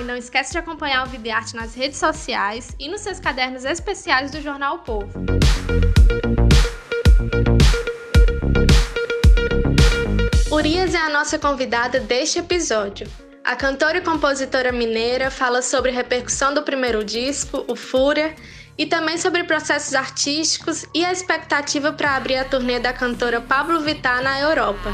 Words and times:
E 0.00 0.02
não 0.02 0.16
esquece 0.16 0.52
de 0.52 0.58
acompanhar 0.58 1.06
o 1.06 1.10
Vida 1.10 1.28
e 1.28 1.30
Arte 1.30 1.54
nas 1.54 1.74
redes 1.74 1.98
sociais 1.98 2.74
e 2.78 2.88
nos 2.88 3.02
seus 3.02 3.20
cadernos 3.20 3.66
especiais 3.66 4.30
do 4.30 4.40
Jornal 4.40 4.76
o 4.76 4.78
Povo. 4.78 5.10
Urias 10.50 10.94
é 10.94 10.98
a 10.98 11.10
nossa 11.10 11.38
convidada 11.38 12.00
deste 12.00 12.38
episódio. 12.38 13.06
A 13.44 13.54
cantora 13.54 13.98
e 13.98 14.00
compositora 14.00 14.72
mineira 14.72 15.30
fala 15.30 15.60
sobre 15.60 15.90
a 15.90 15.94
repercussão 15.94 16.54
do 16.54 16.62
primeiro 16.62 17.04
disco, 17.04 17.62
o 17.68 17.76
Fúria, 17.76 18.34
e 18.78 18.86
também 18.86 19.18
sobre 19.18 19.44
processos 19.44 19.94
artísticos 19.94 20.86
e 20.94 21.04
a 21.04 21.12
expectativa 21.12 21.92
para 21.92 22.16
abrir 22.16 22.36
a 22.36 22.44
turnê 22.46 22.80
da 22.80 22.94
cantora 22.94 23.38
Pablo 23.38 23.80
Vittar 23.80 24.22
na 24.22 24.40
Europa. 24.40 24.90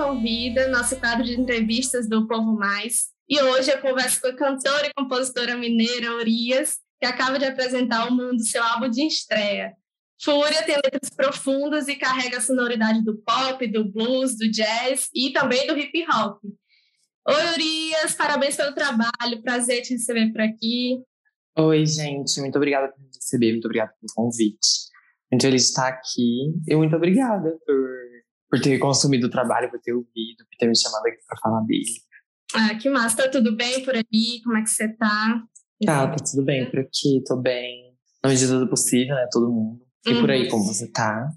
Convida, 0.00 0.66
nosso 0.68 0.96
quadro 0.96 1.22
de 1.22 1.38
entrevistas 1.38 2.08
do 2.08 2.26
Povo 2.26 2.54
Mais. 2.54 3.08
E 3.28 3.38
hoje 3.38 3.70
eu 3.70 3.82
converso 3.82 4.18
com 4.22 4.28
a 4.28 4.34
cantora 4.34 4.86
e 4.86 4.94
compositora 4.94 5.58
mineira 5.58 6.14
Urias, 6.14 6.78
que 6.98 7.04
acaba 7.04 7.38
de 7.38 7.44
apresentar 7.44 8.06
ao 8.06 8.10
mundo 8.10 8.42
seu 8.42 8.62
álbum 8.62 8.88
de 8.88 9.02
estreia. 9.02 9.74
Fúria 10.18 10.62
tem 10.64 10.76
letras 10.76 11.10
profundas 11.14 11.86
e 11.86 11.96
carrega 11.96 12.38
a 12.38 12.40
sonoridade 12.40 13.04
do 13.04 13.18
pop, 13.18 13.66
do 13.66 13.84
blues, 13.84 14.38
do 14.38 14.50
jazz 14.50 15.10
e 15.14 15.34
também 15.34 15.66
do 15.66 15.76
hip 15.76 16.02
hop. 16.10 16.42
Oi, 17.28 17.52
Urias, 17.52 18.14
parabéns 18.14 18.56
pelo 18.56 18.74
trabalho, 18.74 19.42
prazer 19.42 19.82
te 19.82 19.92
receber 19.92 20.32
por 20.32 20.40
aqui. 20.40 20.98
Oi, 21.58 21.84
gente, 21.84 22.40
muito 22.40 22.56
obrigada 22.56 22.88
por 22.88 22.98
me 22.98 23.10
receber, 23.14 23.52
muito 23.52 23.66
obrigada 23.66 23.92
pelo 24.00 24.14
convite. 24.14 24.88
Muito 25.30 25.42
feliz 25.42 25.62
de 25.64 25.68
estar 25.68 25.88
aqui 25.88 26.54
e 26.66 26.74
muito 26.74 26.96
obrigada 26.96 27.54
por 27.66 28.00
por 28.50 28.60
ter 28.60 28.78
consumido 28.78 29.28
o 29.28 29.30
trabalho, 29.30 29.70
por 29.70 29.80
ter 29.80 29.92
ouvido, 29.92 30.44
por 30.44 30.56
ter 30.58 30.66
me 30.66 30.76
chamado 30.76 31.06
aqui 31.06 31.18
para 31.26 31.38
falar 31.38 31.60
dele. 31.62 31.84
Ah, 32.54 32.74
que 32.74 32.90
massa. 32.90 33.24
Tá 33.24 33.28
tudo 33.28 33.54
bem 33.54 33.84
por 33.84 33.94
aí? 33.94 34.42
Como 34.42 34.56
é 34.56 34.62
que 34.62 34.70
você 34.70 34.88
tá? 34.88 35.44
Tá, 35.84 36.08
tá 36.08 36.16
tudo 36.16 36.44
bem 36.44 36.68
por 36.68 36.80
aqui, 36.80 37.22
tô 37.26 37.36
bem. 37.36 37.94
Na 38.22 38.28
medida 38.28 38.58
do 38.58 38.68
possível, 38.68 39.14
né? 39.14 39.26
Todo 39.30 39.50
mundo. 39.50 39.80
E 40.04 40.12
uhum. 40.12 40.20
por 40.20 40.30
aí, 40.30 40.44
uhum. 40.44 40.48
como 40.50 40.64
você 40.64 40.90
tá? 40.90 41.30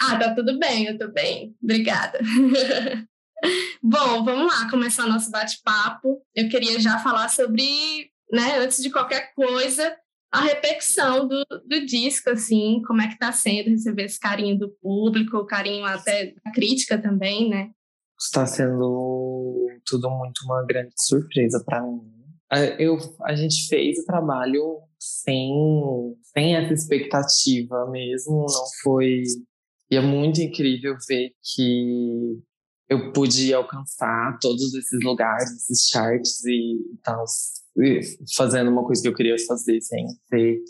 Ah, 0.00 0.18
tá 0.18 0.34
tudo 0.34 0.58
bem, 0.58 0.86
eu 0.86 0.98
tô 0.98 1.08
bem. 1.08 1.56
Obrigada. 1.62 2.18
Bom, 3.82 4.22
vamos 4.24 4.52
lá 4.52 4.70
começar 4.70 5.06
nosso 5.06 5.30
bate-papo. 5.30 6.22
Eu 6.34 6.48
queria 6.48 6.78
já 6.78 6.98
falar 6.98 7.28
sobre, 7.28 8.10
né, 8.30 8.58
antes 8.58 8.82
de 8.82 8.90
qualquer 8.90 9.32
coisa, 9.34 9.96
a 10.32 10.42
repercussão 10.42 11.26
do, 11.26 11.44
do 11.66 11.84
disco, 11.84 12.30
assim, 12.30 12.80
como 12.86 13.02
é 13.02 13.08
que 13.08 13.14
está 13.14 13.32
sendo 13.32 13.70
receber 13.70 14.04
esse 14.04 14.18
carinho 14.18 14.58
do 14.58 14.70
público, 14.80 15.36
o 15.36 15.46
carinho 15.46 15.84
até 15.84 16.34
da 16.44 16.52
crítica 16.52 17.00
também, 17.00 17.48
né? 17.48 17.70
Está 18.18 18.46
sendo 18.46 19.66
tudo 19.84 20.08
muito 20.10 20.44
uma 20.44 20.64
grande 20.64 20.92
surpresa 20.96 21.62
para 21.64 21.82
mim. 21.82 22.00
Eu, 22.78 22.98
a 23.22 23.34
gente 23.34 23.66
fez 23.68 23.98
o 23.98 24.04
trabalho 24.04 24.78
sem, 24.98 25.50
sem 26.22 26.56
essa 26.56 26.74
expectativa 26.74 27.88
mesmo, 27.90 28.46
não 28.46 28.64
foi... 28.82 29.22
E 29.90 29.96
é 29.96 30.00
muito 30.00 30.40
incrível 30.40 30.96
ver 31.08 31.32
que 31.54 32.40
eu 32.88 33.12
pude 33.12 33.52
alcançar 33.54 34.38
todos 34.40 34.74
esses 34.74 35.02
lugares, 35.02 35.50
esses 35.50 35.88
charts 35.88 36.44
e 36.44 36.78
tal, 37.02 37.24
fazendo 38.36 38.70
uma 38.70 38.84
coisa 38.84 39.02
que 39.02 39.08
eu 39.08 39.14
queria 39.14 39.36
fazer 39.46 39.80
sem 39.80 40.06
ser 40.28 40.60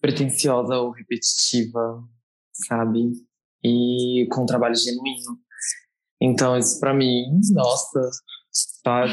pretensiosa 0.00 0.76
ou 0.76 0.90
repetitiva, 0.90 2.02
sabe? 2.52 3.12
E 3.62 4.26
com 4.30 4.42
um 4.42 4.46
trabalho 4.46 4.74
genuíno. 4.74 5.38
Então, 6.20 6.56
isso 6.56 6.78
para 6.78 6.94
mim, 6.94 7.24
nossa, 7.52 8.10
tá, 8.82 9.06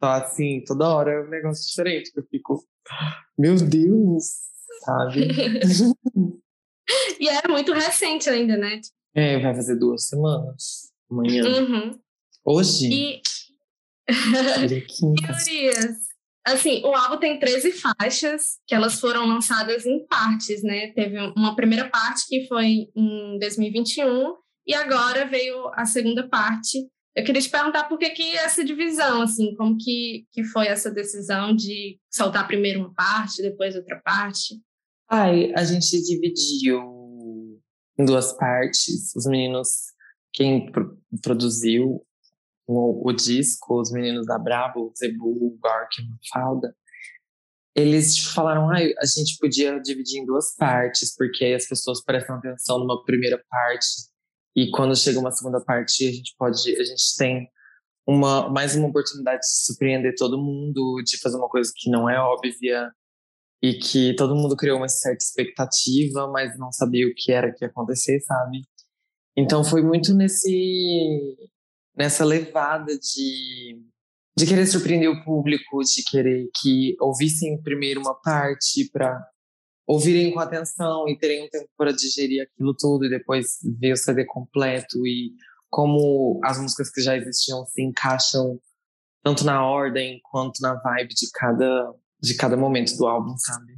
tá 0.00 0.16
assim, 0.16 0.62
toda 0.66 0.88
hora 0.88 1.12
é 1.12 1.22
um 1.22 1.28
negócio 1.28 1.66
diferente. 1.68 2.10
Eu 2.16 2.24
fico, 2.24 2.64
meu 3.38 3.56
Deus, 3.56 4.24
sabe? 4.84 5.28
e 7.20 7.28
é 7.28 7.46
muito 7.48 7.72
recente 7.72 8.28
ainda, 8.28 8.56
né? 8.56 8.80
É, 9.14 9.38
vai 9.40 9.54
fazer 9.54 9.76
duas 9.76 10.08
semanas 10.08 10.92
amanhã. 11.10 11.44
Uhum. 11.44 11.98
Hoje. 12.44 12.92
E... 12.92 13.22
Teorias. 15.16 16.13
Assim, 16.44 16.82
o 16.84 16.94
álbum 16.94 17.16
tem 17.16 17.38
13 17.38 17.72
faixas, 17.72 18.58
que 18.66 18.74
elas 18.74 19.00
foram 19.00 19.26
lançadas 19.26 19.86
em 19.86 20.06
partes, 20.06 20.62
né? 20.62 20.92
Teve 20.92 21.18
uma 21.34 21.56
primeira 21.56 21.88
parte 21.88 22.26
que 22.28 22.46
foi 22.46 22.90
em 22.94 23.38
2021 23.38 24.34
e 24.66 24.74
agora 24.74 25.26
veio 25.26 25.68
a 25.74 25.86
segunda 25.86 26.28
parte. 26.28 26.86
Eu 27.16 27.24
queria 27.24 27.40
te 27.40 27.48
perguntar 27.48 27.84
por 27.84 27.96
que, 27.96 28.10
que 28.10 28.36
essa 28.36 28.62
divisão, 28.62 29.22
assim, 29.22 29.54
como 29.54 29.78
que, 29.78 30.26
que 30.32 30.44
foi 30.44 30.66
essa 30.66 30.90
decisão 30.90 31.54
de 31.54 31.98
soltar 32.10 32.46
primeiro 32.46 32.80
uma 32.80 32.92
parte, 32.92 33.40
depois 33.40 33.74
outra 33.74 34.00
parte? 34.04 34.60
Ai, 35.08 35.52
a 35.54 35.64
gente 35.64 36.02
dividiu 36.02 37.60
em 37.98 38.04
duas 38.04 38.36
partes. 38.36 39.14
Os 39.14 39.26
meninos, 39.26 39.68
quem 40.32 40.70
produziu 41.22 42.04
o, 42.66 43.08
o 43.08 43.12
disco, 43.12 43.80
os 43.80 43.90
meninos 43.90 44.26
da 44.26 44.38
Brabo, 44.38 44.92
Zebu, 44.98 45.58
Gork 45.60 46.00
e 46.00 46.08
Mafalda, 46.08 46.74
eles 47.76 48.18
falaram, 48.18 48.70
ah, 48.70 48.76
a 48.76 49.06
gente 49.06 49.36
podia 49.38 49.80
dividir 49.80 50.20
em 50.20 50.26
duas 50.26 50.54
partes, 50.56 51.14
porque 51.16 51.44
aí 51.44 51.54
as 51.54 51.66
pessoas 51.66 52.02
prestam 52.02 52.36
atenção 52.36 52.78
numa 52.78 53.02
primeira 53.04 53.42
parte 53.50 53.86
e 54.56 54.70
quando 54.70 54.96
chega 54.96 55.18
uma 55.18 55.32
segunda 55.32 55.60
parte 55.60 56.06
a 56.06 56.12
gente 56.12 56.34
pode, 56.38 56.76
a 56.76 56.84
gente 56.84 57.16
tem 57.18 57.48
uma 58.06 58.48
mais 58.50 58.76
uma 58.76 58.88
oportunidade 58.88 59.40
de 59.40 59.64
surpreender 59.64 60.14
todo 60.16 60.38
mundo, 60.38 61.02
de 61.04 61.18
fazer 61.18 61.36
uma 61.36 61.48
coisa 61.48 61.72
que 61.74 61.90
não 61.90 62.08
é 62.08 62.18
óbvia 62.20 62.92
e 63.62 63.74
que 63.74 64.14
todo 64.14 64.36
mundo 64.36 64.56
criou 64.56 64.76
uma 64.76 64.88
certa 64.88 65.24
expectativa, 65.24 66.28
mas 66.30 66.56
não 66.58 66.70
sabia 66.70 67.06
o 67.06 67.14
que 67.16 67.32
era 67.32 67.52
que 67.52 67.64
ia 67.64 67.68
acontecer, 67.68 68.20
sabe? 68.20 68.62
Então 69.36 69.64
foi 69.64 69.82
muito 69.82 70.14
nesse 70.14 71.36
nessa 71.96 72.24
levada 72.24 72.98
de, 72.98 73.80
de 74.36 74.46
querer 74.46 74.66
surpreender 74.66 75.10
o 75.10 75.24
público, 75.24 75.80
de 75.82 76.02
querer 76.04 76.48
que 76.60 76.96
ouvissem 77.00 77.60
primeiro 77.62 78.00
uma 78.00 78.14
parte 78.14 78.88
para 78.90 79.24
ouvirem 79.86 80.32
com 80.32 80.40
atenção 80.40 81.08
e 81.08 81.18
terem 81.18 81.44
um 81.44 81.48
tempo 81.48 81.68
para 81.76 81.92
digerir 81.92 82.42
aquilo 82.42 82.74
tudo 82.74 83.04
e 83.04 83.10
depois 83.10 83.58
ver 83.78 83.92
o 83.92 83.96
CD 83.96 84.24
completo 84.24 85.06
e 85.06 85.32
como 85.68 86.40
as 86.44 86.58
músicas 86.58 86.90
que 86.90 87.02
já 87.02 87.16
existiam 87.16 87.66
se 87.66 87.82
encaixam 87.82 88.58
tanto 89.22 89.44
na 89.44 89.64
ordem 89.64 90.20
quanto 90.22 90.60
na 90.60 90.74
vibe 90.74 91.14
de 91.14 91.30
cada 91.32 91.94
de 92.20 92.34
cada 92.36 92.56
momento 92.56 92.96
do 92.96 93.06
álbum, 93.06 93.36
sabe? 93.36 93.74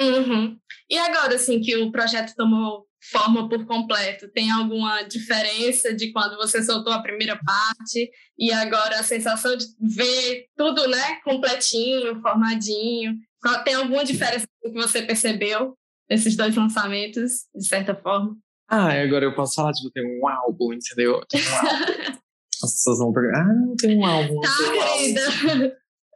Uhum. 0.00 0.58
E 0.90 0.98
agora, 0.98 1.36
assim, 1.36 1.60
que 1.60 1.76
o 1.76 1.92
projeto 1.92 2.34
tomou 2.34 2.85
forma 3.10 3.48
por 3.48 3.66
completo? 3.66 4.28
Tem 4.28 4.50
alguma 4.50 5.02
diferença 5.02 5.94
de 5.94 6.12
quando 6.12 6.36
você 6.36 6.62
soltou 6.62 6.92
a 6.92 7.02
primeira 7.02 7.38
parte 7.44 8.10
e 8.38 8.52
agora 8.52 8.98
a 8.98 9.04
sensação 9.04 9.56
de 9.56 9.66
ver 9.80 10.46
tudo, 10.56 10.88
né, 10.88 11.20
completinho, 11.24 12.20
formadinho? 12.20 13.16
Tem 13.64 13.74
alguma 13.74 14.04
diferença 14.04 14.46
que 14.62 14.70
você 14.72 15.02
percebeu 15.02 15.74
nesses 16.10 16.36
dois 16.36 16.54
lançamentos, 16.56 17.46
de 17.54 17.66
certa 17.66 17.94
forma? 17.94 18.36
Ah, 18.68 18.92
agora 18.92 19.24
eu 19.24 19.34
posso 19.34 19.54
falar, 19.54 19.72
tipo, 19.72 19.90
tem 19.90 20.04
um 20.04 20.28
álbum, 20.28 20.72
entendeu? 20.72 21.20
Tem 21.28 21.40
um 21.40 21.56
álbum. 21.56 22.18
As 22.64 22.72
pessoas 22.72 22.98
vão 22.98 23.12
perguntar, 23.12 23.42
ah, 23.42 23.54
não 23.54 23.76
tem 23.76 23.96
um 23.96 24.04
álbum. 24.04 24.40
Tá, 24.40 24.48
um 24.48 24.96
querida. 24.96 25.20
Álbum. 25.26 25.72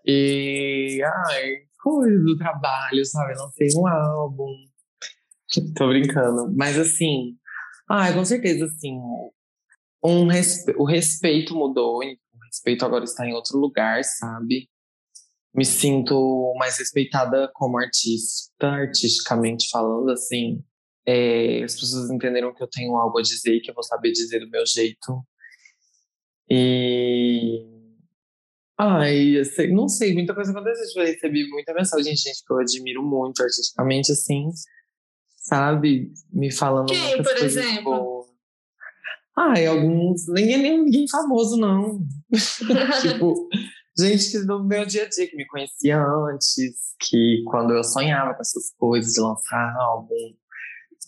E, 0.06 1.00
ai, 1.04 1.52
coisa 1.80 2.24
do 2.24 2.36
trabalho, 2.36 3.04
sabe? 3.04 3.34
Não 3.34 3.50
tem 3.52 3.68
um 3.76 3.86
álbum 3.86 4.69
Tô 5.76 5.88
brincando. 5.88 6.52
Mas 6.56 6.78
assim, 6.78 7.36
ah, 7.88 8.12
com 8.12 8.24
certeza, 8.24 8.66
assim, 8.66 8.98
um 10.02 10.26
respe... 10.28 10.72
o 10.76 10.84
respeito 10.84 11.54
mudou, 11.54 11.98
o 11.98 12.44
respeito 12.46 12.84
agora 12.84 13.04
está 13.04 13.26
em 13.26 13.34
outro 13.34 13.58
lugar, 13.58 14.02
sabe? 14.04 14.68
Me 15.52 15.64
sinto 15.64 16.54
mais 16.58 16.78
respeitada 16.78 17.50
como 17.54 17.78
artista, 17.78 18.68
artisticamente 18.68 19.68
falando, 19.70 20.10
assim. 20.10 20.62
É, 21.04 21.64
as 21.64 21.74
pessoas 21.74 22.10
entenderam 22.10 22.54
que 22.54 22.62
eu 22.62 22.68
tenho 22.68 22.94
algo 22.96 23.18
a 23.18 23.22
dizer 23.22 23.60
que 23.60 23.70
eu 23.70 23.74
vou 23.74 23.82
saber 23.82 24.12
dizer 24.12 24.38
do 24.40 24.48
meu 24.48 24.64
jeito. 24.64 25.24
E. 26.48 27.66
Ai, 28.78 29.44
sei, 29.44 29.72
não 29.72 29.88
sei, 29.88 30.14
muita 30.14 30.34
coisa 30.34 30.52
aconteceu. 30.52 31.02
Eu 31.02 31.08
recebi 31.08 31.48
muita 31.50 31.74
mensagem 31.74 32.14
de 32.14 32.20
gente 32.20 32.44
que 32.46 32.52
eu 32.52 32.58
admiro 32.58 33.02
muito 33.02 33.42
artisticamente, 33.42 34.12
assim, 34.12 34.48
sabe? 35.50 36.12
Me 36.32 36.52
falando 36.52 36.86
Quem, 36.86 37.16
por 37.16 37.24
coisas 37.24 37.56
exemplo? 37.56 37.92
boas. 37.92 38.26
Ai, 39.36 39.66
alguns. 39.66 40.28
Ninguém, 40.28 40.58
nem 40.58 40.84
ninguém 40.84 41.08
famoso, 41.08 41.56
não. 41.56 42.00
tipo, 43.02 43.48
gente 43.98 44.30
que 44.30 44.38
no 44.38 44.64
meu 44.64 44.86
dia 44.86 45.04
a 45.04 45.08
dia 45.08 45.26
que 45.28 45.36
me 45.36 45.46
conhecia 45.46 46.00
antes, 46.00 46.94
que 47.00 47.42
quando 47.46 47.74
eu 47.74 47.82
sonhava 47.82 48.34
com 48.34 48.40
essas 48.40 48.72
coisas 48.78 49.12
de 49.12 49.20
lançar 49.20 49.74
álbum, 49.76 50.14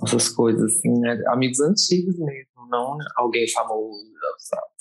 essas 0.04 0.28
coisas 0.30 0.72
assim, 0.72 0.90
né? 0.98 1.22
Amigos 1.28 1.60
antigos 1.60 2.18
mesmo, 2.18 2.66
não 2.68 2.96
alguém 3.16 3.48
famoso, 3.50 4.10
sabe? 4.38 4.72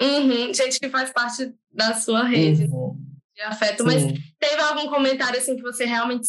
Uhum, 0.00 0.54
gente 0.54 0.78
que 0.78 0.90
faz 0.90 1.10
parte 1.10 1.54
da 1.72 1.94
sua 1.94 2.22
rede 2.24 2.64
Uhum, 2.64 2.94
de 3.34 3.42
afeto. 3.42 3.84
Mas 3.84 4.02
sim. 4.02 4.14
teve 4.38 4.60
algum 4.60 4.88
comentário 4.88 5.38
assim 5.38 5.56
que 5.56 5.62
você 5.62 5.86
realmente 5.86 6.28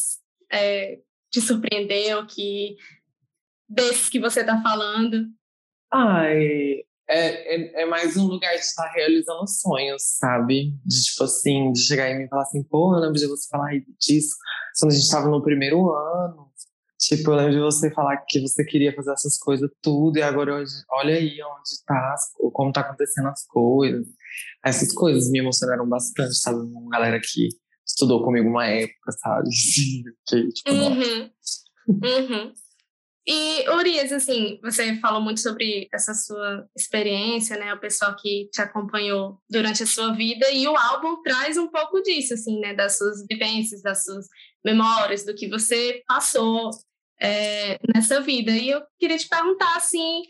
é, 0.50 1.00
te 1.30 1.42
surpreendeu, 1.42 2.26
que 2.26 2.76
desses 3.68 4.10
que 4.10 4.20
você 4.20 4.44
tá 4.44 4.62
falando? 4.62 5.28
Ai, 5.92 6.84
é, 7.10 7.56
é, 7.56 7.84
é 7.84 7.86
mais 7.86 8.18
um 8.18 8.26
lugar 8.26 8.54
de 8.54 8.60
estar 8.60 8.92
realizando 8.92 9.48
sonhos, 9.48 10.04
sabe? 10.18 10.74
De 10.86 11.04
tipo 11.04 11.24
assim, 11.24 11.72
de 11.72 11.80
chegar 11.80 12.10
e 12.10 12.28
falar 12.28 12.44
assim, 12.44 12.64
pô, 12.64 12.96
eu 12.96 13.00
lembro 13.00 13.18
de 13.18 13.28
você 13.28 13.48
falar 13.50 13.72
disso 14.00 14.36
quando 14.80 14.92
a 14.92 14.96
gente 14.96 15.10
tava 15.10 15.30
no 15.30 15.42
primeiro 15.42 15.92
ano. 15.92 16.48
Tipo, 17.00 17.32
eu 17.32 17.36
lembro 17.36 17.54
de 17.54 17.60
você 17.60 17.92
falar 17.92 18.18
que 18.28 18.42
você 18.42 18.66
queria 18.66 18.94
fazer 18.94 19.12
essas 19.12 19.38
coisas 19.38 19.70
tudo, 19.82 20.18
e 20.18 20.22
agora 20.22 20.56
hoje, 20.56 20.74
olha 20.92 21.16
aí 21.16 21.38
onde 21.42 21.84
tá, 21.86 22.16
como 22.52 22.72
tá 22.72 22.82
acontecendo 22.82 23.30
as 23.30 23.46
coisas. 23.46 24.08
Essas 24.66 24.92
coisas 24.94 25.30
me 25.30 25.40
emocionaram 25.40 25.88
bastante, 25.88 26.36
sabe? 26.36 26.60
Uma 26.60 26.90
galera 26.90 27.20
que 27.22 27.50
estudou 27.88 28.24
comigo 28.24 28.50
uma 28.50 28.68
época, 28.68 29.12
sabe? 29.12 29.50
que, 30.28 30.50
tipo. 30.50 30.72
Uhum. 30.72 31.30
Uhum. 31.88 32.54
E, 33.30 33.70
Urias, 33.72 34.14
assim, 34.14 34.58
você 34.64 34.96
falou 35.02 35.20
muito 35.22 35.42
sobre 35.42 35.90
essa 35.94 36.14
sua 36.14 36.66
experiência, 36.74 37.58
né? 37.58 37.74
O 37.74 37.80
pessoal 37.80 38.16
que 38.16 38.50
te 38.54 38.62
acompanhou 38.62 39.38
durante 39.50 39.84
a 39.84 39.86
sua 39.86 40.14
vida, 40.14 40.50
e 40.50 40.66
o 40.66 40.78
álbum 40.78 41.22
traz 41.22 41.58
um 41.58 41.68
pouco 41.68 42.02
disso, 42.02 42.36
assim, 42.36 42.58
né? 42.62 42.74
Das 42.74 42.98
suas 42.98 43.26
vivências, 43.30 43.82
das 43.82 44.06
suas 44.06 44.28
memórias, 44.64 45.26
do 45.26 45.36
que 45.36 45.50
você 45.50 46.02
passou 46.08 46.70
é, 47.22 47.78
nessa 47.94 48.22
vida. 48.22 48.52
E 48.52 48.70
eu 48.70 48.82
queria 48.98 49.18
te 49.18 49.28
perguntar, 49.28 49.76
assim, 49.76 50.24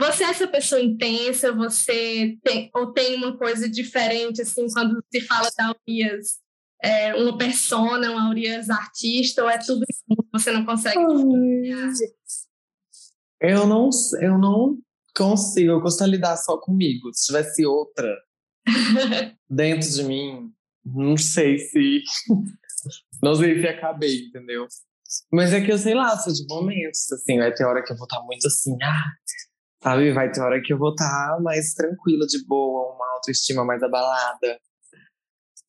você 0.00 0.24
é 0.24 0.30
essa 0.30 0.48
pessoa 0.48 0.80
intensa? 0.80 1.52
Você 1.52 2.36
tem, 2.42 2.68
ou 2.74 2.92
tem 2.92 3.14
uma 3.14 3.36
coisa 3.38 3.68
diferente, 3.68 4.42
assim, 4.42 4.66
quando 4.72 5.00
se 5.12 5.20
fala 5.20 5.48
da 5.56 5.72
Urias, 5.86 6.40
é, 6.82 7.14
uma 7.14 7.36
persona, 7.36 8.10
uma 8.10 8.30
Urias 8.30 8.70
artista, 8.70 9.42
ou 9.42 9.50
é 9.50 9.58
tudo 9.58 9.84
isso 9.88 10.02
que 10.08 10.16
você 10.32 10.50
não 10.50 10.64
consegue 10.64 10.98
Eu 13.40 13.66
não, 13.66 13.90
eu 14.20 14.38
não 14.38 14.78
consigo, 15.14 15.72
eu 15.72 15.80
gosto 15.80 16.04
de 16.04 16.10
lidar 16.10 16.36
só 16.36 16.58
comigo. 16.58 17.10
Se 17.12 17.26
tivesse 17.26 17.66
outra 17.66 18.16
dentro 19.48 19.88
de 19.88 20.04
mim, 20.04 20.52
não 20.84 21.16
sei 21.16 21.58
se. 21.58 22.02
Não 23.22 23.34
sei 23.34 23.60
se 23.60 23.68
acabei, 23.68 24.28
entendeu? 24.28 24.66
Mas 25.30 25.52
é 25.52 25.60
que 25.60 25.70
eu 25.70 25.76
sei 25.76 25.94
lá, 25.94 26.16
sou 26.16 26.32
de 26.32 26.46
momentos, 26.48 27.12
assim, 27.12 27.36
vai 27.36 27.52
ter 27.52 27.66
hora 27.66 27.84
que 27.84 27.92
eu 27.92 27.96
vou 27.98 28.06
estar 28.06 28.22
muito 28.22 28.46
assim, 28.46 28.74
ah, 28.82 29.04
sabe? 29.82 30.10
Vai 30.14 30.32
ter 30.32 30.40
hora 30.40 30.62
que 30.62 30.72
eu 30.72 30.78
vou 30.78 30.92
estar 30.92 31.38
mais 31.42 31.74
tranquila, 31.74 32.26
de 32.26 32.42
boa, 32.46 32.94
uma 32.94 33.06
autoestima 33.16 33.62
mais 33.62 33.82
abalada, 33.82 34.58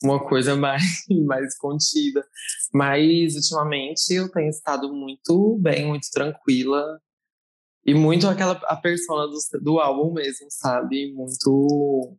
uma 0.03 0.24
coisa 0.24 0.56
mais, 0.57 0.83
mais 1.25 1.57
contida. 1.57 2.25
Mas 2.74 3.36
ultimamente 3.36 4.13
eu 4.13 4.30
tenho 4.30 4.50
estado 4.50 4.94
muito 4.94 5.57
bem, 5.59 5.88
muito 5.88 6.09
tranquila. 6.12 7.00
E 7.83 7.95
muito 7.95 8.27
aquela 8.27 8.53
a 8.65 8.75
persona 8.75 9.27
do, 9.27 9.38
do 9.59 9.80
álbum 9.80 10.13
mesmo, 10.13 10.48
sabe? 10.50 11.12
Muito 11.13 12.15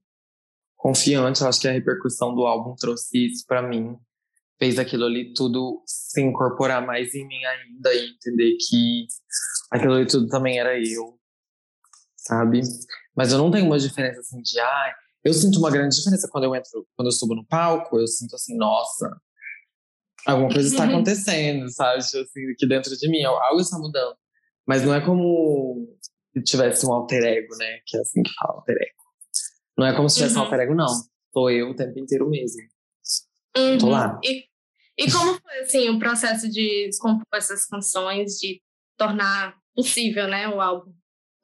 confiante. 0.76 1.40
Eu 1.40 1.48
acho 1.48 1.60
que 1.60 1.68
a 1.68 1.72
repercussão 1.72 2.34
do 2.34 2.44
álbum 2.44 2.74
trouxe 2.74 3.26
isso 3.26 3.46
pra 3.46 3.62
mim. 3.62 3.96
Fez 4.58 4.78
aquilo 4.78 5.04
ali 5.04 5.32
tudo 5.32 5.82
se 5.86 6.20
incorporar 6.20 6.84
mais 6.84 7.14
em 7.14 7.26
mim 7.26 7.44
ainda 7.44 7.94
e 7.94 8.10
entender 8.10 8.56
que 8.68 9.06
aquilo 9.70 9.94
ali 9.94 10.06
tudo 10.06 10.28
também 10.28 10.58
era 10.58 10.76
eu, 10.78 11.18
sabe? 12.16 12.60
Mas 13.16 13.32
eu 13.32 13.38
não 13.38 13.50
tenho 13.50 13.66
uma 13.66 13.78
diferença 13.78 14.20
assim 14.20 14.40
de, 14.40 14.58
ai, 14.58 14.92
eu 15.24 15.32
sinto 15.32 15.58
uma 15.58 15.70
grande 15.70 15.96
diferença 15.96 16.28
quando 16.30 16.44
eu 16.44 16.54
entro, 16.54 16.86
quando 16.96 17.08
eu 17.08 17.12
subo 17.12 17.34
no 17.34 17.46
palco, 17.46 17.98
eu 17.98 18.06
sinto 18.06 18.34
assim, 18.34 18.56
nossa, 18.56 19.16
alguma 20.26 20.48
coisa 20.52 20.68
está 20.68 20.84
acontecendo, 20.84 21.68
sabe? 21.70 22.02
Tipo 22.04 22.22
Assim, 22.22 22.50
aqui 22.52 22.66
dentro 22.68 22.96
de 22.96 23.08
mim, 23.08 23.22
algo 23.24 23.60
está 23.60 23.78
mudando. 23.78 24.16
Mas 24.66 24.82
não 24.84 24.94
é 24.94 25.00
como 25.04 25.88
se 26.34 26.42
tivesse 26.42 26.86
um 26.86 26.92
alter 26.92 27.22
ego, 27.24 27.56
né? 27.56 27.78
Que 27.86 27.96
é 27.96 28.00
assim 28.00 28.22
que 28.22 28.32
fala, 28.34 28.54
alter 28.54 28.76
ego. 28.76 29.02
Não 29.76 29.86
é 29.86 29.94
como 29.96 30.08
se 30.08 30.16
tivesse 30.16 30.34
um 30.36 30.38
Uhum. 30.38 30.44
alter 30.44 30.60
ego, 30.60 30.74
não. 30.74 30.88
Sou 31.32 31.50
eu 31.50 31.70
o 31.70 31.76
tempo 31.76 31.98
inteiro 31.98 32.28
mesmo. 32.28 32.60
Uhum. 33.56 33.78
Tô 33.78 33.88
lá. 33.88 34.18
E, 34.22 34.44
e 34.98 35.10
como 35.10 35.34
foi 35.40 35.58
assim 35.60 35.88
o 35.90 35.98
processo 35.98 36.48
de 36.48 36.90
compor 37.00 37.24
essas 37.34 37.66
canções, 37.66 38.34
de 38.38 38.60
tornar 38.96 39.56
possível, 39.74 40.28
né, 40.28 40.48
o 40.48 40.60
álbum? 40.60 40.92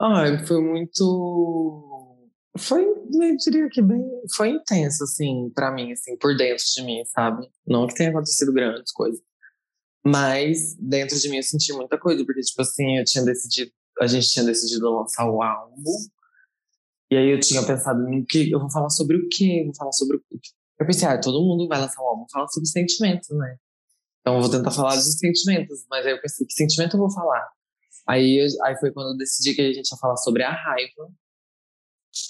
Ai, 0.00 0.46
foi 0.46 0.60
muito. 0.62 1.98
Foi, 2.58 2.84
eu 2.84 3.37
diria 3.37 3.69
que 3.70 3.81
bem. 3.82 4.02
Foi 4.37 4.49
intenso, 4.50 5.05
assim, 5.05 5.50
pra 5.55 5.70
mim, 5.72 5.93
assim, 5.93 6.16
por 6.16 6.37
dentro 6.37 6.64
de 6.75 6.82
mim, 6.82 7.02
sabe? 7.06 7.46
Não 7.66 7.87
que 7.87 7.94
tenha 7.94 8.10
acontecido 8.10 8.52
grandes 8.52 8.93
coisas. 8.93 9.20
Mas 10.05 10.75
dentro 10.78 11.19
de 11.19 11.28
mim 11.28 11.37
eu 11.37 11.43
senti 11.43 11.72
muita 11.72 11.99
coisa, 11.99 12.25
porque, 12.25 12.40
tipo 12.40 12.62
assim, 12.62 12.99
eu 12.99 13.05
tinha 13.05 13.25
decidido. 13.25 13.70
A 14.00 14.06
gente 14.06 14.31
tinha 14.31 14.44
decidido 14.44 14.90
lançar 14.90 15.28
o 15.31 15.43
álbum. 15.43 15.82
E 17.10 17.16
aí 17.16 17.31
eu 17.31 17.40
tinha 17.40 17.64
pensado 17.64 18.00
no 18.00 18.25
que. 18.26 18.50
Eu 18.50 18.61
vou 18.61 18.71
falar 18.71 18.90
sobre 18.90 19.16
o 19.16 19.28
quê? 19.30 19.61
Eu 19.61 19.66
vou 19.66 19.75
falar 19.75 19.92
sobre 19.92 20.16
o 20.18 20.21
quê? 20.21 20.38
Eu 20.80 20.87
pensei, 20.87 21.09
ah, 21.09 21.18
todo 21.21 21.44
mundo 21.44 21.66
vai 21.66 21.80
lançar 21.80 22.00
um 22.02 22.06
álbum, 22.06 22.25
fala 22.33 22.47
sobre 22.49 22.68
sentimentos, 22.68 23.28
né? 23.30 23.56
Então 24.21 24.35
eu 24.37 24.40
vou 24.42 24.50
tentar 24.50 24.71
falar 24.71 24.94
de 24.94 25.02
sentimentos, 25.18 25.85
mas 25.90 26.06
aí 26.06 26.12
eu 26.12 26.21
pensei, 26.21 26.47
que 26.47 26.52
sentimento 26.52 26.94
eu 26.97 27.00
vou 27.00 27.11
falar? 27.11 27.44
Aí, 28.06 28.38
eu- 28.44 28.64
aí 28.64 28.76
foi 28.78 28.92
quando 28.92 29.12
eu 29.12 29.16
decidi 29.16 29.54
que 29.54 29.62
a 29.62 29.73
gente 29.73 29.90
ia 29.90 29.99
falar 29.99 30.16
sobre 30.16 30.42
a 30.42 30.50
raiva 30.52 31.09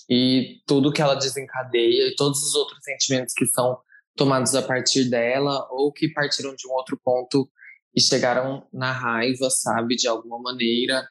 e 0.09 0.61
tudo 0.67 0.93
que 0.93 1.03
ela 1.03 1.15
desencadeia 1.15 2.09
e 2.09 2.17
todos 2.17 2.43
os 2.43 2.55
outros 2.55 2.79
sentimentos 2.83 3.35
que 3.35 3.47
são 3.47 3.79
tomados 4.17 4.55
a 4.55 4.63
partir 4.63 5.09
dela 5.09 5.67
ou 5.71 5.93
que 5.93 6.13
partiram 6.13 6.55
de 6.55 6.67
um 6.67 6.73
outro 6.73 7.01
ponto 7.03 7.49
e 7.95 8.01
chegaram 8.01 8.67
na 8.73 8.93
raiva, 8.93 9.49
sabe, 9.51 9.97
de 9.97 10.09
alguma 10.09 10.39
maneira. 10.41 11.09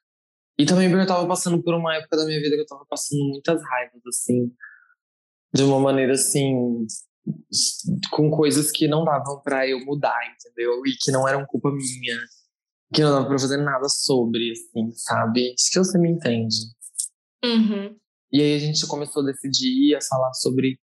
E 0.60 0.66
também 0.66 0.90
porque 0.90 1.04
eu 1.04 1.08
tava 1.08 1.28
passando 1.28 1.62
por 1.62 1.74
uma 1.74 1.96
época 1.96 2.18
da 2.18 2.26
minha 2.26 2.40
vida 2.40 2.56
que 2.56 2.62
eu 2.62 2.68
tava 2.68 2.86
passando 2.90 3.24
muitas 3.26 3.62
raivas, 3.62 4.02
assim, 4.08 4.52
de 5.54 5.64
uma 5.64 5.80
maneira 5.80 6.14
assim, 6.14 6.86
com 8.12 8.30
coisas 8.30 8.72
que 8.72 8.88
não 8.88 9.06
davam 9.06 9.40
pra 9.42 9.68
eu 9.68 9.84
mudar, 9.86 10.20
entendeu? 10.34 10.86
E 10.86 10.96
que 11.00 11.12
não 11.12 11.28
eram 11.28 11.46
culpa 11.46 11.72
minha, 11.72 12.18
que 12.94 13.02
não 13.02 13.12
dava 13.12 13.28
pra 13.28 13.40
fazer 13.40 13.58
nada 13.58 13.88
sobre, 13.88 14.52
assim, 14.52 14.92
sabe? 14.96 15.54
Acho 15.54 15.72
que 15.72 15.80
você 15.80 15.98
me 15.98 16.10
entende. 16.10 16.56
Uhum. 17.44 17.96
E 18.32 18.42
aí 18.42 18.56
a 18.56 18.60
gente 18.60 18.86
começou 18.88 19.24
a 19.24 19.26
decidir, 19.26 19.96
a 19.96 20.02
falar 20.02 20.34
sobre 20.34 20.80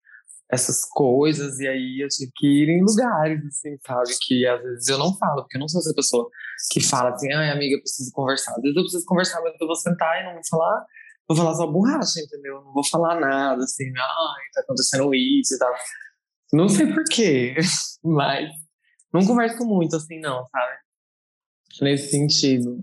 essas 0.50 0.84
coisas, 0.84 1.58
e 1.60 1.66
aí 1.66 2.04
eu 2.04 2.08
tive 2.08 2.30
que 2.36 2.46
ir 2.46 2.68
em 2.68 2.82
lugares, 2.82 3.42
assim, 3.46 3.74
sabe? 3.86 4.10
Que 4.20 4.46
às 4.46 4.62
vezes 4.62 4.88
eu 4.88 4.98
não 4.98 5.16
falo, 5.16 5.42
porque 5.42 5.56
eu 5.56 5.60
não 5.60 5.68
sou 5.68 5.80
essa 5.80 5.94
pessoa 5.94 6.28
que 6.70 6.80
fala 6.80 7.10
assim, 7.10 7.32
ai, 7.32 7.50
amiga, 7.50 7.76
eu 7.76 7.80
preciso 7.80 8.12
conversar. 8.12 8.52
Às 8.52 8.60
vezes 8.60 8.76
eu 8.76 8.82
preciso 8.82 9.06
conversar, 9.06 9.40
mas 9.40 9.54
eu 9.58 9.66
vou 9.66 9.76
sentar 9.76 10.20
e 10.20 10.26
não 10.26 10.34
vou 10.34 10.42
falar, 10.50 10.86
vou 11.26 11.36
falar 11.38 11.54
só 11.54 11.66
borracha, 11.66 12.20
entendeu? 12.20 12.62
Não 12.62 12.72
vou 12.74 12.84
falar 12.84 13.18
nada, 13.18 13.64
assim, 13.64 13.84
ai, 13.86 14.42
tá 14.52 14.60
acontecendo 14.60 15.14
isso 15.14 15.54
e 15.54 15.58
tal. 15.58 15.74
Não 16.52 16.68
sei 16.68 16.92
porquê, 16.92 17.56
mas 18.04 18.50
não 19.12 19.26
converso 19.26 19.64
muito, 19.64 19.96
assim, 19.96 20.20
não, 20.20 20.44
sabe? 20.46 20.72
Nesse 21.80 22.10
sentido. 22.10 22.78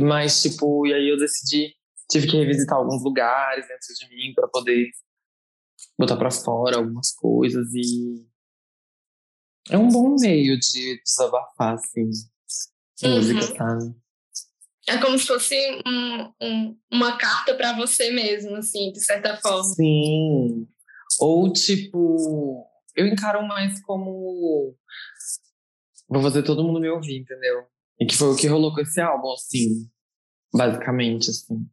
Mas, 0.00 0.42
tipo, 0.42 0.84
e 0.84 0.94
aí 0.94 1.08
eu 1.08 1.16
decidi, 1.16 1.74
tive 2.12 2.30
que 2.30 2.36
revisitar 2.36 2.76
alguns 2.78 3.02
lugares 3.02 3.66
dentro 3.66 3.94
de 3.98 4.08
mim 4.14 4.34
para 4.34 4.46
poder 4.48 4.90
botar 5.98 6.16
para 6.16 6.30
fora 6.30 6.76
algumas 6.76 7.12
coisas 7.12 7.72
e 7.74 8.26
é 9.70 9.78
um 9.78 9.88
bom 9.88 10.16
meio 10.20 10.58
de 10.58 11.00
desabafar, 11.04 11.74
assim, 11.74 12.10
Uhum. 13.04 13.16
música, 13.16 13.42
sabe? 13.42 13.94
É 14.88 14.98
como 14.98 15.18
se 15.18 15.26
fosse 15.26 15.56
um, 15.86 16.32
um, 16.40 16.78
uma 16.90 17.16
carta 17.16 17.54
para 17.54 17.72
você 17.76 18.10
mesmo, 18.10 18.56
assim, 18.56 18.92
de 18.92 19.00
certa 19.00 19.36
forma. 19.36 19.62
Sim. 19.74 20.68
Ou 21.20 21.52
tipo, 21.52 22.66
eu 22.96 23.06
encaro 23.06 23.46
mais 23.46 23.80
como 23.82 24.76
vou 26.08 26.22
fazer 26.22 26.42
todo 26.42 26.64
mundo 26.64 26.80
me 26.80 26.88
ouvir, 26.88 27.20
entendeu? 27.20 27.64
E 27.98 28.06
que 28.06 28.16
foi 28.16 28.28
o 28.28 28.36
que 28.36 28.46
rolou 28.46 28.74
com 28.74 28.80
esse 28.80 29.00
álbum, 29.00 29.32
assim, 29.32 29.88
basicamente, 30.52 31.30
assim. 31.30 31.66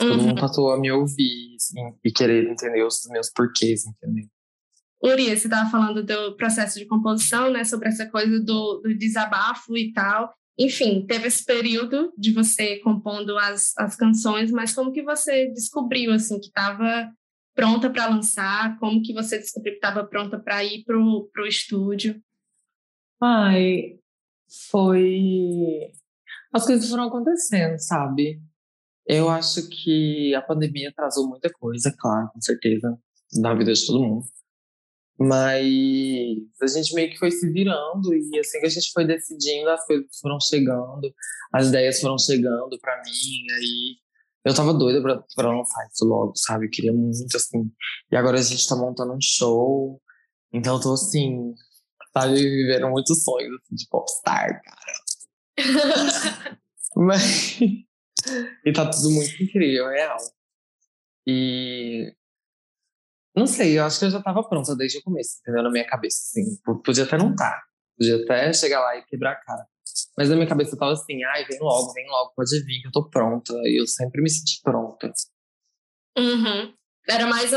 Uhum. 0.00 0.08
Todo 0.08 0.18
mundo 0.18 0.28
uhum. 0.30 0.34
passou 0.34 0.70
a 0.72 0.78
me 0.78 0.90
ouvir 0.90 1.54
assim, 1.56 1.94
e 2.04 2.10
querer 2.10 2.50
entender 2.50 2.82
os 2.82 3.06
meus 3.10 3.30
porquês, 3.30 3.84
entendeu? 3.84 4.26
Urias, 5.02 5.40
você 5.40 5.46
estava 5.46 5.70
falando 5.70 6.04
do 6.04 6.36
processo 6.36 6.78
de 6.78 6.86
composição, 6.86 7.50
né? 7.50 7.64
Sobre 7.64 7.88
essa 7.88 8.06
coisa 8.06 8.38
do, 8.38 8.80
do, 8.80 8.94
desabafo 8.94 9.76
e 9.76 9.92
tal. 9.92 10.34
Enfim, 10.58 11.06
teve 11.06 11.26
esse 11.26 11.44
período 11.44 12.12
de 12.18 12.32
você 12.32 12.78
compondo 12.80 13.38
as, 13.38 13.72
as 13.78 13.96
canções, 13.96 14.50
mas 14.50 14.74
como 14.74 14.92
que 14.92 15.02
você 15.02 15.50
descobriu, 15.52 16.12
assim, 16.12 16.38
que 16.38 16.48
estava 16.48 17.10
pronta 17.54 17.88
para 17.88 18.08
lançar? 18.08 18.78
Como 18.78 19.00
que 19.02 19.14
você 19.14 19.38
descobriu 19.38 19.72
que 19.72 19.78
estava 19.78 20.04
pronta 20.04 20.38
para 20.38 20.62
ir 20.62 20.84
para 20.84 20.98
o 20.98 21.46
estúdio? 21.46 22.20
Ai, 23.22 23.98
foi... 24.70 25.92
As 26.52 26.66
coisas 26.66 26.90
foram 26.90 27.04
acontecendo, 27.04 27.78
sabe? 27.78 28.38
Eu 29.12 29.28
acho 29.28 29.68
que 29.68 30.32
a 30.36 30.40
pandemia 30.40 30.88
atrasou 30.88 31.28
muita 31.28 31.50
coisa, 31.50 31.92
claro, 31.98 32.30
com 32.32 32.40
certeza, 32.40 32.96
na 33.40 33.52
vida 33.56 33.72
de 33.72 33.84
todo 33.84 34.04
mundo. 34.04 34.24
Mas 35.18 36.38
a 36.62 36.66
gente 36.68 36.94
meio 36.94 37.10
que 37.10 37.18
foi 37.18 37.32
se 37.32 37.50
virando 37.50 38.14
e 38.14 38.38
assim 38.38 38.60
que 38.60 38.66
a 38.66 38.70
gente 38.70 38.92
foi 38.92 39.04
decidindo, 39.04 39.68
as 39.68 39.84
coisas 39.84 40.06
foram 40.20 40.38
chegando, 40.40 41.12
as 41.52 41.66
ideias 41.66 42.00
foram 42.00 42.16
chegando 42.16 42.78
para 42.80 43.02
mim, 43.02 43.52
aí 43.56 43.96
eu 44.44 44.54
tava 44.54 44.72
doida 44.72 45.02
pra, 45.02 45.20
pra 45.34 45.58
lançar 45.58 45.88
isso 45.92 46.04
logo, 46.04 46.32
sabe? 46.36 46.66
Eu 46.66 46.70
queria 46.70 46.92
muito, 46.92 47.36
assim. 47.36 47.68
E 48.12 48.16
agora 48.16 48.38
a 48.38 48.42
gente 48.42 48.64
tá 48.64 48.76
montando 48.76 49.12
um 49.12 49.20
show, 49.20 50.00
então 50.52 50.76
eu 50.76 50.80
tô 50.80 50.92
assim, 50.92 51.52
sabe? 52.16 52.36
Vivendo 52.36 52.88
muitos 52.88 53.24
sonhos 53.24 53.60
assim, 53.60 53.74
de 53.74 53.88
popstar, 53.88 54.62
cara. 54.62 56.60
Mas. 56.94 57.58
E 58.64 58.72
tá 58.72 58.88
tudo 58.88 59.10
muito 59.10 59.42
incrível, 59.42 59.88
real. 59.88 60.16
E 61.26 62.14
não 63.34 63.46
sei, 63.46 63.78
eu 63.78 63.84
acho 63.84 63.98
que 63.98 64.04
eu 64.06 64.10
já 64.10 64.22
tava 64.22 64.42
pronta 64.42 64.74
desde 64.74 64.98
o 64.98 65.02
começo, 65.02 65.38
entendeu? 65.40 65.62
Na 65.62 65.70
minha 65.70 65.86
cabeça, 65.86 66.18
assim. 66.18 66.44
Podia 66.84 67.04
até 67.04 67.16
não 67.16 67.30
estar. 67.30 67.50
Tá. 67.50 67.62
Podia 67.96 68.16
até 68.16 68.52
chegar 68.52 68.80
lá 68.80 68.96
e 68.96 69.04
quebrar 69.04 69.32
a 69.32 69.36
cara. 69.36 69.66
Mas 70.16 70.28
na 70.28 70.36
minha 70.36 70.48
cabeça 70.48 70.74
eu 70.74 70.78
tava 70.78 70.92
assim, 70.92 71.22
ai, 71.24 71.44
vem 71.46 71.58
logo, 71.60 71.92
vem 71.92 72.06
logo, 72.08 72.32
pode 72.34 72.64
vir, 72.64 72.80
que 72.80 72.88
eu 72.88 72.92
tô 72.92 73.08
pronta. 73.08 73.52
E 73.64 73.80
eu 73.80 73.86
sempre 73.86 74.20
me 74.20 74.30
senti 74.30 74.60
pronta. 74.62 75.12
Uhum. 76.18 76.74
Era 77.08 77.26
mais 77.26 77.52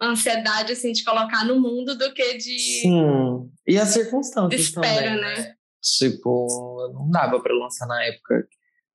ansiedade, 0.00 0.72
assim, 0.72 0.92
de 0.92 1.04
colocar 1.04 1.44
no 1.44 1.60
mundo 1.60 1.96
do 1.96 2.12
que 2.12 2.34
de... 2.34 2.58
Sim, 2.58 3.50
e 3.66 3.78
as 3.78 3.88
circunstâncias 3.88 4.60
espera, 4.60 5.10
também, 5.10 5.20
né? 5.20 5.36
né? 5.36 5.56
Tipo, 5.82 6.90
não 6.94 7.10
dava 7.10 7.40
pra 7.40 7.54
lançar 7.54 7.86
na 7.86 8.02
época. 8.04 8.46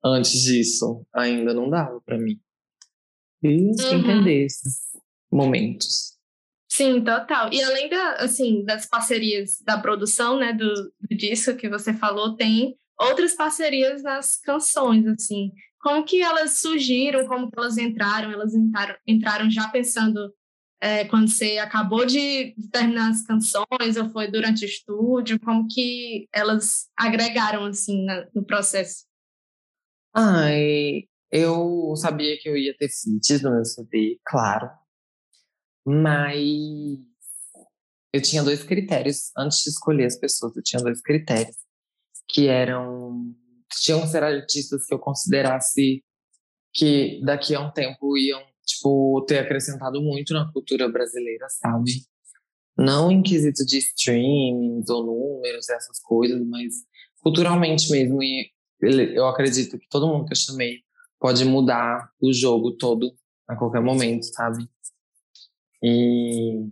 Antes 0.04 0.44
disso, 0.44 1.06
ainda 1.14 1.54
não 1.54 1.70
dava 1.70 2.02
pra 2.02 2.18
mim. 2.18 2.40
E 3.44 3.48
uhum. 3.48 4.00
entender 4.00 4.46
esses 4.46 4.80
momentos. 5.32 6.18
Sim, 6.70 7.04
total. 7.04 7.52
E 7.52 7.62
além 7.62 7.90
da, 7.90 8.14
assim, 8.14 8.64
das 8.64 8.86
parcerias 8.86 9.62
da 9.66 9.78
produção, 9.78 10.38
né, 10.40 10.54
do, 10.54 10.74
do 10.74 11.16
disco 11.18 11.56
que 11.56 11.70
você 11.70 11.94
falou, 11.94 12.36
tem 12.36 12.76
outras 12.98 13.34
parcerias 13.36 14.02
nas 14.02 14.38
canções, 14.38 15.06
assim. 15.06 15.52
Como 15.80 16.06
que 16.06 16.22
elas 16.22 16.60
surgiram, 16.60 17.28
como 17.28 17.50
que 17.52 17.60
elas 17.60 17.78
entraram? 17.78 18.32
Elas 18.32 18.54
entraram, 18.54 18.96
entraram 19.06 19.50
já 19.50 19.68
pensando 19.68 20.34
é, 20.80 21.06
quando 21.06 21.28
você 21.28 21.58
acabou 21.58 22.06
de, 22.06 22.56
de, 22.56 22.70
terminar 22.70 23.10
as 23.10 23.26
canções 23.26 23.98
ou 23.98 24.10
foi 24.10 24.30
durante 24.30 24.64
o 24.64 24.68
estúdio? 24.68 25.40
Como 25.40 25.68
que 25.68 26.28
elas 26.34 26.88
agregaram, 26.98 27.66
assim, 27.66 28.06
na, 28.06 28.28
no 28.34 28.46
processo? 28.46 29.06
Ai, 30.14 31.04
eu 31.32 31.96
sabia 31.96 32.38
que 32.40 32.50
eu 32.50 32.58
ia 32.58 32.76
ter 32.78 32.90
feats 32.90 33.42
no 33.42 33.52
meu 33.52 33.66
CD, 33.66 34.20
claro. 34.26 34.70
Mas 35.86 37.00
eu 38.14 38.22
tinha 38.22 38.44
dois 38.44 38.64
critérios 38.64 39.32
antes 39.38 39.64
de 39.64 39.70
escolher 39.70 40.06
as 40.06 40.20
pessoas. 40.20 40.56
Eu 40.56 40.64
tinha 40.64 40.82
dois 40.84 41.02
critérios 41.02 41.56
que 42.28 42.48
eram 42.48 43.34
tinham 43.80 44.02
que 44.02 44.08
ser 44.08 44.24
artistas 44.24 44.86
que 44.86 44.94
eu 44.94 45.00
considerasse 45.00 46.04
que 46.74 47.22
daqui 47.24 47.56
a 47.56 47.62
um 47.62 47.72
tempo 47.72 48.18
iam 48.18 48.42
tipo 48.66 49.24
ter 49.28 49.40
acrescentado 49.40 50.02
muito 50.02 50.34
na 50.34 50.52
cultura 50.52 50.90
brasileira, 50.90 51.48
sabe? 51.50 52.06
Não 52.78 53.12
em 53.12 53.22
quesito 53.22 53.66
de 53.66 53.78
streamings 53.78 54.90
ou 54.90 55.06
números, 55.06 55.70
essas 55.70 56.00
coisas, 56.00 56.42
mas 56.48 56.74
culturalmente 57.20 57.90
mesmo. 57.92 58.22
E 58.24 58.52
eu 58.82 59.26
acredito 59.28 59.78
que 59.78 59.88
todo 59.90 60.08
mundo 60.08 60.26
que 60.26 60.34
eu 60.34 60.38
chamei 60.38 60.80
pode 61.20 61.46
mudar 61.46 62.12
o 62.20 62.34
jogo 62.34 62.72
todo 62.78 63.14
a 63.48 63.56
qualquer 63.56 63.82
momento, 63.82 64.24
sabe? 64.24 64.68
E, 65.84 66.68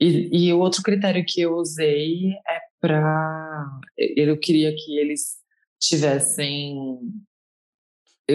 e, 0.00 0.48
e 0.48 0.52
o 0.52 0.58
outro 0.58 0.82
critério 0.82 1.24
que 1.26 1.40
eu 1.40 1.54
usei 1.56 2.32
é 2.32 2.60
para. 2.80 3.80
Eu 3.96 4.38
queria 4.38 4.74
que 4.74 4.98
eles 4.98 5.36
tivessem 5.80 6.76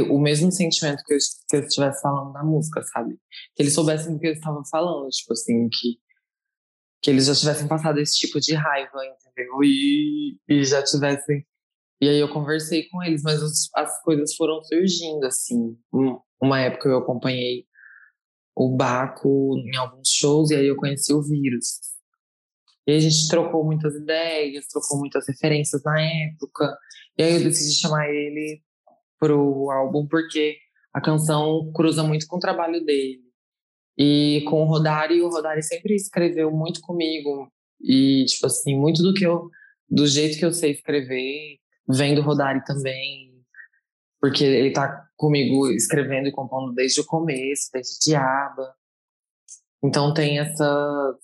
o 0.09 0.19
mesmo 0.19 0.51
sentimento 0.51 1.03
que 1.03 1.13
eu, 1.13 1.17
que 1.49 1.55
eu 1.57 1.59
estivesse 1.61 2.01
falando 2.01 2.31
na 2.33 2.43
música, 2.43 2.81
sabe? 2.83 3.19
Que 3.55 3.63
eles 3.63 3.73
soubessem 3.73 4.13
do 4.13 4.19
que 4.19 4.27
eu 4.27 4.33
estava 4.33 4.63
falando, 4.69 5.09
tipo 5.09 5.33
assim, 5.33 5.67
que, 5.69 5.99
que 7.01 7.11
eles 7.11 7.25
já 7.25 7.35
tivessem 7.35 7.67
passado 7.67 7.99
esse 7.99 8.17
tipo 8.17 8.39
de 8.39 8.55
raiva, 8.55 8.99
entendeu? 9.05 9.63
E, 9.63 10.39
e 10.47 10.63
já 10.63 10.81
tivessem. 10.83 11.45
E 12.01 12.09
aí 12.09 12.17
eu 12.17 12.27
conversei 12.27 12.89
com 12.89 13.03
eles, 13.03 13.21
mas 13.21 13.43
as, 13.43 13.69
as 13.75 14.01
coisas 14.01 14.33
foram 14.35 14.61
surgindo, 14.63 15.23
assim. 15.25 15.77
Uma 16.41 16.59
época 16.59 16.89
eu 16.89 16.97
acompanhei 16.97 17.65
o 18.55 18.75
Baco 18.75 19.55
em 19.57 19.77
alguns 19.77 20.09
shows 20.09 20.49
e 20.49 20.55
aí 20.55 20.65
eu 20.65 20.75
conheci 20.75 21.13
o 21.13 21.21
Vírus. 21.21 21.79
E 22.87 22.93
a 22.93 22.99
gente 22.99 23.27
trocou 23.27 23.63
muitas 23.63 23.95
ideias, 23.95 24.67
trocou 24.67 24.97
muitas 24.97 25.27
referências 25.27 25.83
na 25.83 26.01
época. 26.01 26.75
E 27.17 27.23
aí 27.23 27.33
eu 27.35 27.43
decidi 27.43 27.79
chamar 27.79 28.09
ele 28.09 28.63
pro 29.19 29.69
álbum 29.69 30.07
porque 30.07 30.57
a 30.91 30.99
canção 30.99 31.71
cruza 31.73 32.03
muito 32.03 32.25
com 32.25 32.37
o 32.37 32.39
trabalho 32.39 32.83
dele. 32.83 33.21
E 33.95 34.43
com 34.49 34.63
o 34.63 34.65
Rodari, 34.65 35.21
o 35.21 35.29
Rodari 35.29 35.61
sempre 35.61 35.93
escreveu 35.93 36.49
muito 36.49 36.81
comigo. 36.81 37.47
E, 37.79 38.25
tipo 38.25 38.47
assim, 38.47 38.75
muito 38.75 39.03
do 39.03 39.13
que 39.13 39.23
eu, 39.23 39.49
do 39.87 40.07
jeito 40.07 40.39
que 40.39 40.45
eu 40.45 40.51
sei 40.51 40.71
escrever, 40.71 41.60
vem 41.87 42.15
do 42.15 42.21
Rodari 42.21 42.63
também 42.63 43.31
porque 44.21 44.43
ele 44.43 44.67
está 44.67 45.07
comigo 45.17 45.67
escrevendo 45.71 46.27
e 46.27 46.31
compondo 46.31 46.73
desde 46.73 47.01
o 47.01 47.05
começo, 47.05 47.71
desde 47.73 47.97
Diaba. 48.05 48.75
Então 49.83 50.13
tem 50.13 50.37
essas, 50.37 51.15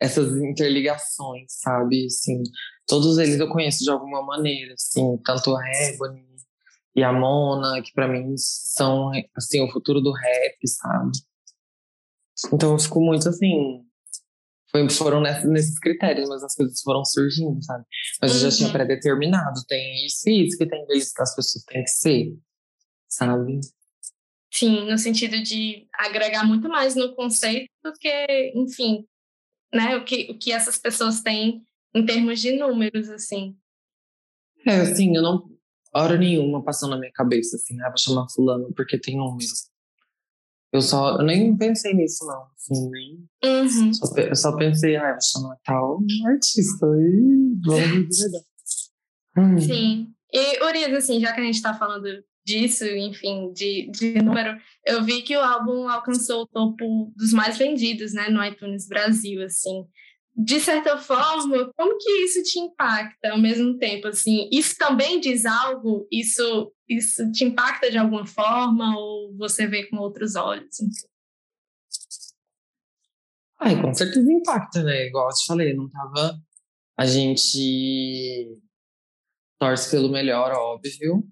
essas 0.00 0.36
interligações, 0.38 1.52
sabe? 1.60 2.06
Assim, 2.06 2.42
todos 2.84 3.16
eles 3.18 3.38
eu 3.38 3.48
conheço 3.48 3.84
de 3.84 3.90
alguma 3.90 4.22
maneira, 4.22 4.74
assim, 4.74 5.16
tanto 5.24 5.54
a 5.54 5.62
Ebony 5.84 6.26
e 6.96 7.04
a 7.04 7.12
Mona, 7.12 7.80
que 7.80 7.92
para 7.92 8.08
mim 8.08 8.34
são 8.36 9.12
assim 9.36 9.62
o 9.62 9.70
futuro 9.70 10.00
do 10.00 10.12
rap, 10.12 10.56
sabe? 10.66 11.12
Então 12.52 12.72
eu 12.72 12.78
fico 12.78 13.00
muito 13.00 13.28
assim, 13.28 13.85
foi, 14.70 14.88
foram 14.90 15.20
nesses 15.20 15.78
critérios, 15.78 16.28
mas 16.28 16.42
as 16.42 16.54
coisas 16.54 16.80
foram 16.82 17.04
surgindo, 17.04 17.62
sabe? 17.62 17.84
Mas 18.20 18.34
eu 18.34 18.50
já 18.50 18.56
tinha 18.56 18.68
uhum. 18.68 18.72
pré-determinado, 18.72 19.60
tem 19.68 20.04
isso 20.04 20.28
e 20.28 20.46
isso 20.46 20.58
que 20.58 20.66
tem 20.66 20.84
vezes 20.86 21.12
que 21.12 21.22
as 21.22 21.34
pessoas 21.34 21.64
têm 21.64 21.82
que 21.82 21.90
ser, 21.90 22.36
sabe? 23.08 23.60
Sim, 24.52 24.90
no 24.90 24.98
sentido 24.98 25.42
de 25.42 25.86
agregar 25.92 26.44
muito 26.44 26.68
mais 26.68 26.94
no 26.94 27.14
conceito 27.14 27.70
do 27.84 27.92
que, 27.92 28.52
enfim, 28.54 29.06
né, 29.72 29.96
o 29.96 30.04
que, 30.04 30.28
o 30.30 30.38
que 30.38 30.52
essas 30.52 30.78
pessoas 30.78 31.20
têm 31.20 31.62
em 31.94 32.04
termos 32.04 32.40
de 32.40 32.52
números, 32.52 33.08
assim. 33.10 33.56
É, 34.66 34.80
assim, 34.80 35.14
eu 35.14 35.22
não, 35.22 35.48
hora 35.94 36.16
nenhuma 36.16 36.62
passou 36.62 36.88
na 36.88 36.98
minha 36.98 37.12
cabeça, 37.12 37.56
assim, 37.56 37.80
ah, 37.82 37.88
vou 37.88 37.98
chamar 37.98 38.28
fulano 38.28 38.72
porque 38.74 38.98
tem 38.98 39.16
números. 39.16 39.70
Eu 40.76 40.82
só 40.82 41.18
eu 41.18 41.24
nem 41.24 41.56
pensei 41.56 41.94
nisso, 41.94 42.26
não. 42.26 42.46
Assim, 42.54 42.90
nem, 42.90 43.28
uhum. 43.44 43.92
só, 43.94 44.14
eu 44.16 44.36
só 44.36 44.56
pensei, 44.56 44.96
ah, 44.96 45.12
vou 45.12 45.20
chamar 45.20 45.56
tal 45.64 45.98
artista 46.26 46.86
e 46.86 47.54
vamos 47.64 48.08
de 48.08 48.22
verdade. 48.22 48.44
Hum. 49.38 49.58
Sim. 49.58 50.08
E, 50.32 50.64
Urias, 50.64 50.92
assim, 50.92 51.18
já 51.18 51.32
que 51.32 51.40
a 51.40 51.44
gente 51.44 51.54
está 51.54 51.72
falando 51.72 52.06
disso, 52.44 52.84
enfim, 52.84 53.52
de, 53.52 53.90
de 53.90 54.22
número, 54.22 54.58
eu 54.86 55.02
vi 55.02 55.22
que 55.22 55.36
o 55.36 55.42
álbum 55.42 55.88
alcançou 55.88 56.42
o 56.42 56.46
topo 56.46 57.12
dos 57.16 57.32
mais 57.32 57.56
vendidos, 57.56 58.12
né, 58.12 58.28
no 58.28 58.44
iTunes 58.44 58.86
Brasil, 58.86 59.42
assim. 59.44 59.84
De 60.36 60.60
certa 60.60 60.98
forma, 60.98 61.72
como 61.74 61.96
que 61.96 62.10
isso 62.24 62.42
te 62.42 62.58
impacta 62.58 63.32
ao 63.32 63.38
mesmo 63.38 63.78
tempo? 63.78 64.08
Assim, 64.08 64.48
isso 64.52 64.76
também 64.76 65.18
diz 65.18 65.46
algo? 65.46 66.06
Isso, 66.12 66.72
isso 66.86 67.32
te 67.32 67.44
impacta 67.44 67.90
de 67.90 67.96
alguma 67.96 68.26
forma 68.26 68.98
ou 68.98 69.34
você 69.36 69.66
vê 69.66 69.86
com 69.86 69.96
outros 69.96 70.36
olhos? 70.36 70.76
Ai, 73.58 73.80
com 73.80 73.94
certeza 73.94 74.30
impacta, 74.30 74.82
né? 74.82 75.06
Igual 75.06 75.30
eu 75.30 75.34
te 75.34 75.46
falei, 75.46 75.72
não 75.72 75.88
tava. 75.88 76.38
A 76.98 77.06
gente 77.06 78.60
torce 79.58 79.90
pelo 79.90 80.10
melhor, 80.10 80.52
óbvio. 80.52 81.26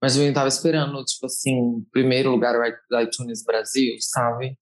Mas 0.00 0.16
eu 0.16 0.24
não 0.24 0.32
tava 0.32 0.46
esperando, 0.46 1.04
tipo 1.04 1.26
assim, 1.26 1.84
primeiro 1.90 2.30
lugar 2.30 2.54
o 2.54 3.00
iTunes 3.00 3.42
Brasil, 3.42 3.96
sabe? 3.98 4.56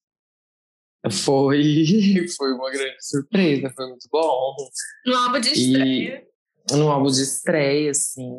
Foi, 1.11 1.63
foi 2.37 2.53
uma 2.53 2.71
grande 2.71 2.97
surpresa, 3.01 3.73
foi 3.75 3.87
muito 3.89 4.09
bom. 4.11 4.57
No 5.05 5.17
álbum 5.17 5.41
de 5.41 5.49
estreia. 5.49 6.27
E, 6.71 6.77
no 6.77 6.91
álbum 6.91 7.11
de 7.11 7.23
estreia, 7.23 7.91
assim. 7.91 8.31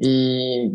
E 0.00 0.72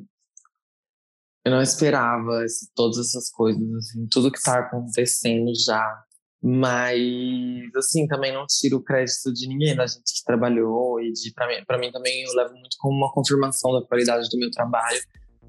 eu 1.44 1.52
não 1.52 1.62
esperava 1.62 2.46
esse, 2.46 2.72
todas 2.76 3.00
essas 3.00 3.30
coisas, 3.32 3.62
assim, 3.76 4.08
tudo 4.08 4.32
que 4.32 4.42
tá 4.42 4.60
acontecendo 4.60 5.52
já. 5.66 6.04
Mas, 6.44 7.00
assim, 7.76 8.08
também 8.08 8.34
não 8.34 8.46
tiro 8.48 8.78
o 8.78 8.84
crédito 8.84 9.32
de 9.32 9.48
ninguém, 9.48 9.76
da 9.76 9.86
gente 9.86 10.12
que 10.14 10.24
trabalhou. 10.26 11.00
E 11.00 11.14
pra, 11.36 11.48
mim, 11.48 11.64
pra 11.66 11.78
mim 11.78 11.92
também 11.92 12.24
eu 12.24 12.34
levo 12.34 12.54
muito 12.54 12.76
como 12.80 12.98
uma 12.98 13.12
confirmação 13.12 13.74
da 13.74 13.86
qualidade 13.86 14.28
do 14.30 14.38
meu 14.40 14.50
trabalho. 14.50 15.00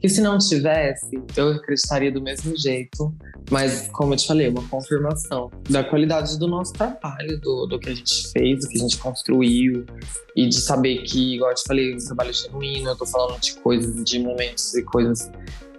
Que 0.03 0.09
se 0.09 0.21
não 0.21 0.37
tivesse, 0.37 1.23
eu 1.37 1.53
acreditaria 1.53 2.11
do 2.11 2.21
mesmo 2.21 2.59
jeito. 2.59 3.15
Mas, 3.49 3.89
como 3.93 4.15
eu 4.15 4.17
te 4.17 4.27
falei, 4.27 4.49
uma 4.49 4.67
confirmação 4.69 5.49
da 5.71 5.85
qualidade 5.85 6.37
do 6.41 6.49
nosso 6.49 6.73
trabalho, 6.73 7.41
do, 7.41 7.67
do 7.67 7.79
que 7.79 7.89
a 7.89 7.95
gente 7.95 8.33
fez, 8.33 8.61
do 8.61 8.69
que 8.69 8.79
a 8.79 8.81
gente 8.81 8.99
construiu. 8.99 9.87
E 10.35 10.49
de 10.49 10.61
saber 10.61 11.05
que, 11.05 11.37
igual 11.37 11.53
eu 11.53 11.55
te 11.55 11.63
falei, 11.63 11.95
um 11.95 11.99
trabalho 11.99 12.33
genuíno, 12.33 12.91
eu 12.91 12.97
tô 12.97 13.07
falando 13.07 13.39
de 13.39 13.55
coisas, 13.61 14.03
de 14.03 14.19
momentos 14.19 14.75
e 14.75 14.83
coisas 14.83 15.31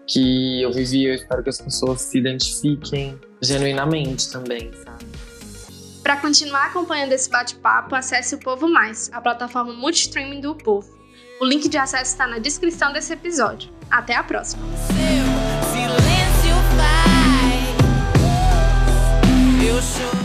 que 0.08 0.62
eu 0.62 0.72
vivi. 0.72 1.04
Eu 1.04 1.16
espero 1.16 1.44
que 1.44 1.50
as 1.50 1.60
pessoas 1.60 2.00
se 2.00 2.18
identifiquem 2.18 3.20
genuinamente 3.42 4.32
também, 4.32 4.72
sabe? 4.86 5.04
Para 6.02 6.16
continuar 6.16 6.68
acompanhando 6.68 7.12
esse 7.12 7.30
bate-papo, 7.30 7.94
acesse 7.94 8.36
o 8.36 8.38
Povo 8.38 8.70
Mais, 8.70 9.10
a 9.12 9.20
plataforma 9.20 9.74
multistreaming 9.74 10.40
do 10.40 10.56
Povo. 10.56 11.03
O 11.44 11.46
link 11.46 11.68
de 11.68 11.78
acesso 11.78 12.12
está 12.12 12.26
na 12.26 12.40
descrição 12.40 12.94
desse 12.94 13.12
episódio. 13.12 13.70
Até 13.92 14.16
a 14.16 14.24
próxima! 14.24 14.64
Seu 14.88 14.96
silêncio 15.74 16.56
eu. 19.60 20.23